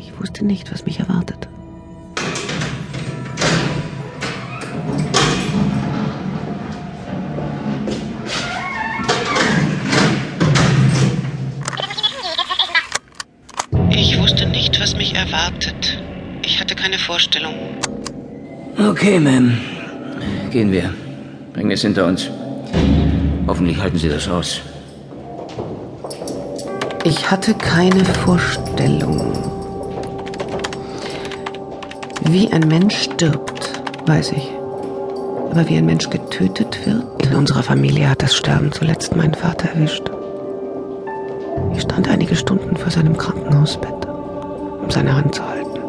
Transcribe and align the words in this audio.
Ich 0.00 0.18
wusste 0.18 0.46
nicht, 0.46 0.72
was 0.72 0.86
mich 0.86 0.98
erwartet. 0.98 1.46
Ich 13.90 14.18
wusste 14.18 14.46
nicht, 14.46 14.80
was 14.80 14.96
mich 14.96 15.14
erwartet. 15.14 15.98
Ich 16.46 16.58
hatte 16.58 16.74
keine 16.74 16.98
Vorstellung. 16.98 17.54
Okay, 18.78 19.18
Ma'am. 19.18 19.58
Gehen 20.50 20.72
wir. 20.72 20.94
Bringen 21.52 21.72
es 21.72 21.82
hinter 21.82 22.06
uns. 22.06 22.30
Hoffentlich 23.46 23.78
halten 23.78 23.98
Sie 23.98 24.08
das 24.08 24.26
aus. 24.28 24.62
Ich 27.04 27.30
hatte 27.30 27.52
keine 27.52 28.02
Vorstellung. 28.06 29.59
Wie 32.32 32.52
ein 32.52 32.68
Mensch 32.68 32.96
stirbt, 32.96 33.82
weiß 34.06 34.30
ich. 34.32 34.52
Aber 35.50 35.68
wie 35.68 35.76
ein 35.76 35.86
Mensch 35.86 36.08
getötet 36.10 36.78
wird? 36.86 37.26
In 37.26 37.34
unserer 37.34 37.64
Familie 37.64 38.08
hat 38.08 38.22
das 38.22 38.36
Sterben 38.36 38.70
zuletzt 38.70 39.16
meinen 39.16 39.34
Vater 39.34 39.70
erwischt. 39.70 40.08
Ich 41.74 41.82
stand 41.82 42.08
einige 42.08 42.36
Stunden 42.36 42.76
vor 42.76 42.92
seinem 42.92 43.16
Krankenhausbett, 43.16 44.06
um 44.80 44.88
seine 44.88 45.16
Hand 45.16 45.34
zu 45.34 45.44
halten. 45.44 45.80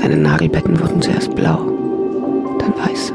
Seine 0.00 0.16
Nagelbetten 0.16 0.80
wurden 0.80 1.02
zuerst 1.02 1.34
blau, 1.34 1.58
dann 2.60 2.72
weiß. 2.74 3.12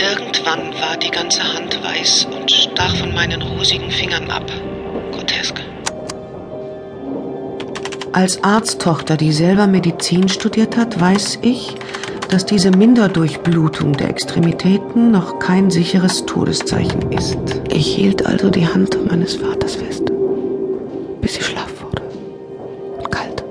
Irgendwann 0.00 0.72
war 0.80 0.96
die 0.96 1.10
ganze 1.12 1.40
Hand 1.40 1.78
weiß 1.84 2.26
und 2.36 2.50
stach 2.50 2.96
von 2.96 3.14
meinen 3.14 3.40
rosigen 3.40 3.92
Fingern 3.92 4.28
ab. 4.28 4.50
Grotesk. 5.12 5.60
Als 8.14 8.44
Arzttochter, 8.44 9.16
die 9.16 9.32
selber 9.32 9.66
Medizin 9.66 10.28
studiert 10.28 10.76
hat, 10.76 11.00
weiß 11.00 11.38
ich, 11.40 11.74
dass 12.28 12.44
diese 12.44 12.70
Minderdurchblutung 12.70 13.94
der 13.94 14.10
Extremitäten 14.10 15.10
noch 15.10 15.38
kein 15.38 15.70
sicheres 15.70 16.26
Todeszeichen 16.26 17.10
ist. 17.10 17.38
Ich 17.70 17.86
hielt 17.94 18.26
also 18.26 18.50
die 18.50 18.68
Hand 18.68 18.98
meines 19.08 19.36
Vaters 19.36 19.76
fest, 19.76 20.04
bis 21.22 21.34
sie 21.36 21.42
schlaff 21.42 21.72
wurde 21.80 22.02
und 22.98 23.10
kalt. 23.10 23.42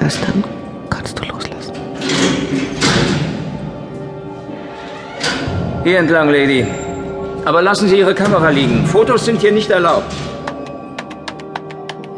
Erst 0.00 0.20
dann 0.22 0.42
kannst 0.88 1.18
du 1.18 1.24
loslassen. 1.24 1.74
Hier 5.84 5.98
entlang, 5.98 6.30
Lady. 6.30 6.66
Aber 7.44 7.60
lassen 7.60 7.88
Sie 7.88 7.98
Ihre 7.98 8.14
Kamera 8.14 8.48
liegen. 8.48 8.86
Fotos 8.86 9.26
sind 9.26 9.42
hier 9.42 9.52
nicht 9.52 9.70
erlaubt. 9.70 10.12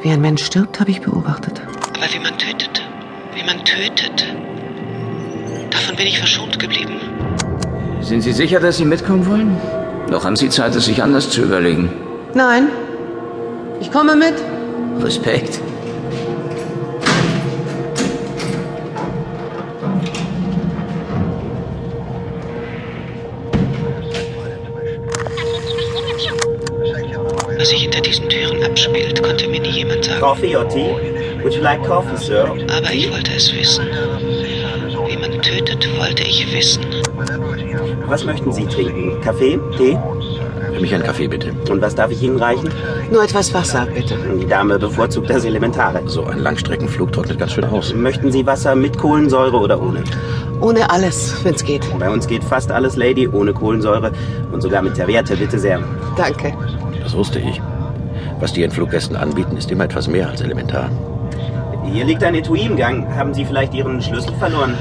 Wie 0.01 0.11
ein 0.11 0.21
Mensch 0.21 0.45
stirbt, 0.45 0.79
habe 0.79 0.93
ich 0.93 1.01
beobachtet. 1.01 1.61
Aber 1.97 2.13
wie 2.13 2.21
man 2.21 2.39
tötet. 2.39 2.83
Wie 3.35 3.45
man 3.45 3.65
tötet. 3.65 4.27
Davon 5.71 5.97
bin 5.97 6.07
ich 6.07 6.19
verschont 6.19 6.57
geblieben. 6.59 7.01
Sind 8.01 8.23
Sie 8.23 8.33
sicher, 8.33 8.61
dass 8.61 8.77
Sie 8.77 8.85
mitkommen 8.85 9.27
wollen? 9.27 9.57
Noch 10.09 10.25
haben 10.25 10.37
Sie 10.37 10.51
Zeit, 10.51 10.75
es 10.77 10.85
sich 10.85 11.03
anders 11.03 11.31
zu 11.31 11.43
überlegen. 11.43 11.91
Nein, 12.33 12.69
ich 13.81 13.91
komme 13.91 14.15
mit. 14.15 14.35
Respekt. 15.03 15.61
Was 27.59 27.69
sich 27.71 27.83
hinter 27.83 28.01
diesen 28.01 28.29
Türen 28.29 28.48
abspielt, 28.79 29.23
konnte 29.23 29.48
mir 29.48 29.61
nie 29.61 29.71
jemand 29.71 30.05
sagen. 30.05 30.21
Coffee 30.21 30.57
or 30.57 30.69
tea? 30.69 30.95
Would 31.43 31.55
you 31.55 31.62
like 31.62 31.83
coffee, 31.84 32.17
sir? 32.17 32.45
Aber 32.45 32.93
ich 32.93 33.11
wollte 33.11 33.33
es 33.34 33.53
wissen. 33.53 33.87
Wie 35.07 35.17
man 35.17 35.41
tötet, 35.43 35.89
wollte 35.98 36.23
ich 36.23 36.53
wissen. 36.55 36.84
Was 38.06 38.25
möchten 38.25 38.53
Sie 38.53 38.66
trinken? 38.66 39.21
Kaffee? 39.21 39.59
Tee? 39.77 39.99
Für 40.72 40.81
mich 40.81 40.94
ein 40.94 41.03
Kaffee, 41.03 41.28
bitte. 41.28 41.53
Und 41.71 41.81
was 41.81 41.94
darf 41.94 42.11
ich 42.11 42.22
Ihnen 42.22 42.39
reichen? 42.39 42.71
Nur 43.11 43.25
etwas 43.25 43.53
Wasser, 43.55 43.87
bitte. 43.87 44.16
Die 44.41 44.47
Dame 44.47 44.78
bevorzugt 44.78 45.28
das 45.31 45.45
Elementare. 45.45 46.03
So 46.06 46.25
ein 46.25 46.39
Langstreckenflug 46.39 47.12
trocknet 47.12 47.39
ganz 47.39 47.53
schön 47.53 47.65
aus. 47.65 47.95
Möchten 47.95 48.31
Sie 48.31 48.47
Wasser 48.47 48.75
mit 48.75 48.97
Kohlensäure 48.99 49.56
oder 49.56 49.81
ohne? 49.81 50.05
Ohne 50.60 50.91
alles, 50.91 51.45
wenn's 51.45 51.65
geht. 51.65 51.83
Bei 51.99 52.10
uns 52.10 52.27
geht 52.27 52.45
fast 52.45 52.71
alles, 52.71 52.97
Lady, 52.97 53.28
ohne 53.28 53.53
Kohlensäure 53.53 54.12
und 54.53 54.60
sogar 54.60 54.83
mit 54.83 54.97
Serviette, 54.97 55.37
bitte 55.37 55.59
sehr. 55.59 55.81
Danke. 56.16 56.53
Das 57.03 57.15
wusste 57.15 57.39
ich. 57.39 57.60
Was 58.41 58.53
die 58.53 58.62
Entfluggästen 58.62 59.16
anbieten, 59.16 59.56
ist 59.56 59.71
immer 59.71 59.84
etwas 59.84 60.06
mehr 60.06 60.28
als 60.28 60.41
elementar. 60.41 60.91
Hier 61.93 62.04
liegt 62.04 62.22
ein 62.22 62.34
Etui 62.34 62.60
im 62.60 62.76
Gang. 62.76 63.06
Haben 63.16 63.34
Sie 63.34 63.44
vielleicht 63.44 63.75
Ihren 63.75 64.00
Schlüssel 64.00 64.32
verloren? 64.38 64.75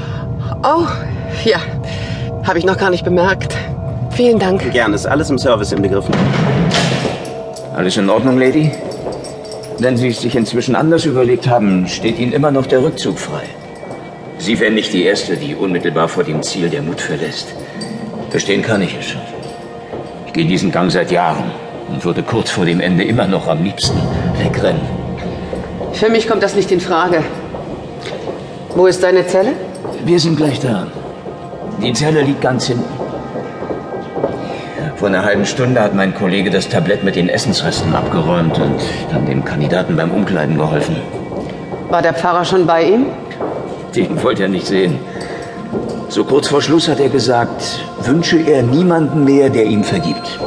Oh, 0.62 0.86
ja. 1.44 1.58
Habe 2.46 2.58
ich 2.58 2.64
noch 2.64 2.76
gar 2.76 2.90
nicht 2.90 3.04
bemerkt. 3.04 3.56
Vielen 4.10 4.38
Dank. 4.38 4.70
Gern, 4.72 4.94
ist 4.94 5.06
alles 5.06 5.30
im 5.30 5.38
Service 5.38 5.72
inbegriffen. 5.72 6.14
Alles 7.74 7.96
in 7.96 8.08
Ordnung, 8.08 8.38
Lady? 8.38 8.70
Wenn 9.78 9.96
Sie 9.96 10.08
es 10.08 10.20
sich 10.20 10.36
inzwischen 10.36 10.74
anders 10.76 11.04
überlegt 11.04 11.48
haben, 11.48 11.86
steht 11.86 12.18
Ihnen 12.18 12.32
immer 12.32 12.50
noch 12.50 12.66
der 12.66 12.82
Rückzug 12.82 13.18
frei. 13.18 13.44
Sie 14.38 14.58
wären 14.60 14.74
nicht 14.74 14.92
die 14.92 15.04
Erste, 15.04 15.36
die 15.36 15.54
unmittelbar 15.54 16.08
vor 16.08 16.24
dem 16.24 16.42
Ziel 16.42 16.68
der 16.68 16.82
Mut 16.82 17.00
verlässt. 17.00 17.54
Verstehen 18.30 18.62
kann 18.62 18.82
ich 18.82 18.96
es 18.98 19.06
schon. 19.06 19.20
Ich 20.26 20.32
gehe 20.32 20.44
diesen 20.44 20.70
Gang 20.70 20.90
seit 20.90 21.10
Jahren 21.10 21.50
und 21.88 22.04
würde 22.04 22.22
kurz 22.22 22.50
vor 22.50 22.64
dem 22.64 22.80
Ende 22.80 23.04
immer 23.04 23.26
noch 23.26 23.48
am 23.48 23.62
liebsten 23.62 23.98
wegrennen. 24.42 24.80
Für 25.92 26.08
mich 26.08 26.28
kommt 26.28 26.42
das 26.42 26.54
nicht 26.54 26.70
in 26.70 26.80
Frage. 26.80 27.22
Wo 28.74 28.86
ist 28.86 29.02
deine 29.02 29.26
Zelle? 29.26 29.52
Wir 30.04 30.20
sind 30.20 30.36
gleich 30.36 30.60
da. 30.60 30.86
Die 31.82 31.92
Zelle 31.92 32.22
liegt 32.22 32.40
ganz 32.40 32.66
hinten. 32.66 32.84
Vor 34.96 35.08
einer 35.08 35.24
halben 35.24 35.46
Stunde 35.46 35.80
hat 35.80 35.94
mein 35.94 36.14
Kollege 36.14 36.50
das 36.50 36.68
Tablett 36.68 37.04
mit 37.04 37.14
den 37.14 37.28
Essensresten 37.28 37.94
abgeräumt 37.94 38.58
und 38.58 38.80
dann 39.12 39.26
dem 39.26 39.44
Kandidaten 39.44 39.96
beim 39.96 40.10
Umkleiden 40.10 40.58
geholfen. 40.58 40.96
War 41.88 42.02
der 42.02 42.14
Pfarrer 42.14 42.44
schon 42.44 42.66
bei 42.66 42.82
ihm? 42.82 43.06
Den 43.94 44.20
wollte 44.22 44.42
er 44.42 44.48
nicht 44.48 44.66
sehen. 44.66 44.98
So 46.08 46.24
kurz 46.24 46.48
vor 46.48 46.62
Schluss 46.62 46.88
hat 46.88 47.00
er 47.00 47.10
gesagt, 47.10 47.80
wünsche 48.00 48.38
er 48.38 48.62
niemanden 48.62 49.24
mehr, 49.24 49.50
der 49.50 49.66
ihm 49.66 49.84
vergibt. 49.84 50.38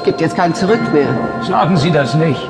Es 0.00 0.04
gibt 0.04 0.22
jetzt 0.22 0.34
kein 0.34 0.54
Zurück 0.54 0.80
mehr. 0.94 1.14
Sagen 1.46 1.76
Sie 1.76 1.90
das 1.90 2.14
nicht. 2.14 2.40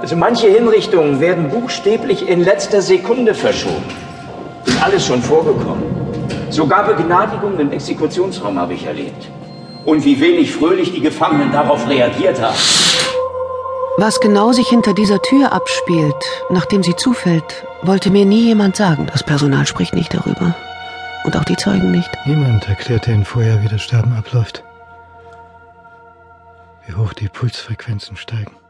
Also 0.00 0.16
manche 0.16 0.48
Hinrichtungen 0.48 1.20
werden 1.20 1.50
buchstäblich 1.50 2.26
in 2.26 2.42
letzter 2.42 2.80
Sekunde 2.80 3.34
verschoben. 3.34 3.84
Ist 4.64 4.82
alles 4.82 5.06
schon 5.06 5.20
vorgekommen. 5.20 5.82
Sogar 6.48 6.84
Begnadigungen 6.84 7.60
im 7.60 7.72
Exekutionsraum 7.72 8.58
habe 8.58 8.72
ich 8.72 8.86
erlebt. 8.86 9.28
Und 9.84 10.06
wie 10.06 10.18
wenig 10.18 10.54
fröhlich 10.54 10.94
die 10.94 11.02
Gefangenen 11.02 11.52
darauf 11.52 11.86
reagiert 11.90 12.40
haben. 12.40 12.56
Was 13.98 14.18
genau 14.20 14.52
sich 14.52 14.68
hinter 14.68 14.94
dieser 14.94 15.20
Tür 15.20 15.52
abspielt, 15.52 16.24
nachdem 16.48 16.82
sie 16.82 16.96
zufällt, 16.96 17.66
wollte 17.82 18.08
mir 18.08 18.24
nie 18.24 18.44
jemand 18.44 18.76
sagen. 18.76 19.08
Das 19.12 19.22
Personal 19.22 19.66
spricht 19.66 19.94
nicht 19.94 20.14
darüber. 20.14 20.54
Und 21.24 21.36
auch 21.36 21.44
die 21.44 21.56
Zeugen 21.56 21.90
nicht. 21.90 22.08
Niemand 22.24 22.66
erklärte 22.66 23.12
ihnen 23.12 23.26
vorher, 23.26 23.62
wie 23.62 23.68
das 23.68 23.82
Sterben 23.82 24.14
abläuft. 24.16 24.64
Wie 26.86 26.94
hoch 26.94 27.12
die 27.12 27.28
Pulsfrequenzen 27.28 28.16
steigen. 28.16 28.61